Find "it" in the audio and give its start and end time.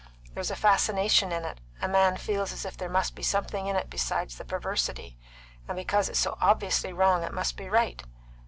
1.45-1.61, 3.75-3.87, 7.23-7.31